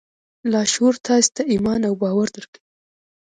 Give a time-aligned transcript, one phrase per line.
[0.51, 2.61] لاشعور تاسې ته ایمان او باور درکوي